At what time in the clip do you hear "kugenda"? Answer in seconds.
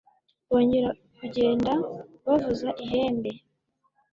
1.17-1.71